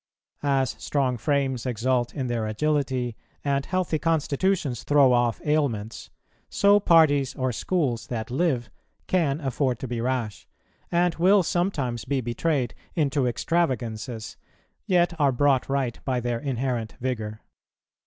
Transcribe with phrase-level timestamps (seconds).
[0.41, 3.15] As strong frames exult in their agility,
[3.45, 6.09] and healthy constitutions throw off ailments,
[6.49, 8.71] so parties or schools that live
[9.05, 10.47] can afford to be rash,
[10.91, 14.37] and will sometimes be betrayed into extravagances,
[14.87, 17.41] yet are brought right by their inherent vigour.